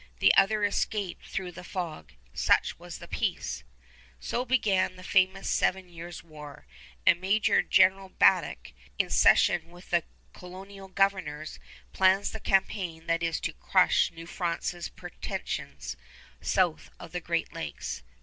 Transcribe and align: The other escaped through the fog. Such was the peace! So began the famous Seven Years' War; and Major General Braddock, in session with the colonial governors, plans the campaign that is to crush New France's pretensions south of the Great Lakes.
The 0.17 0.33
other 0.33 0.63
escaped 0.63 1.27
through 1.27 1.51
the 1.51 1.63
fog. 1.63 2.13
Such 2.33 2.79
was 2.79 2.97
the 2.97 3.07
peace! 3.07 3.63
So 4.19 4.43
began 4.45 4.95
the 4.95 5.03
famous 5.03 5.47
Seven 5.47 5.89
Years' 5.89 6.23
War; 6.23 6.65
and 7.05 7.21
Major 7.21 7.61
General 7.61 8.09
Braddock, 8.09 8.73
in 8.97 9.11
session 9.11 9.69
with 9.69 9.91
the 9.91 10.03
colonial 10.33 10.87
governors, 10.87 11.59
plans 11.93 12.31
the 12.31 12.39
campaign 12.39 13.05
that 13.05 13.21
is 13.21 13.39
to 13.41 13.53
crush 13.53 14.09
New 14.11 14.25
France's 14.25 14.89
pretensions 14.89 15.95
south 16.41 16.89
of 16.99 17.11
the 17.11 17.21
Great 17.21 17.53
Lakes. 17.53 18.01